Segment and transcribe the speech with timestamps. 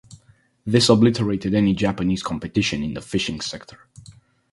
[0.65, 3.87] This obliterated any Japanese competition in the fishing sector.